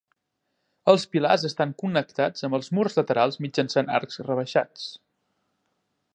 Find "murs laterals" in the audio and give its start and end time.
2.79-3.39